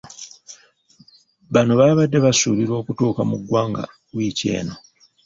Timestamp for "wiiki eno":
4.15-4.75